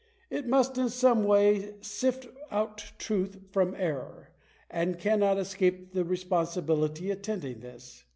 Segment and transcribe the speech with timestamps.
[0.31, 4.31] It must in some way sift out truth from error,
[4.67, 8.03] and cannot escape the responsibility attending this.